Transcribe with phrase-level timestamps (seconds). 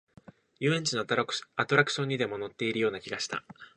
[0.59, 1.15] 遊園地のアト
[1.75, 3.43] ラクションにでも乗っているような気がした